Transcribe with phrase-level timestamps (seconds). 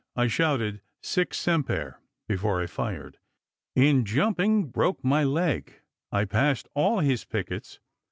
[0.15, 3.19] I shouted Sic Semper before I fired.
[3.75, 5.73] In jumping broke my leg.
[6.11, 7.79] I passed all his pickets.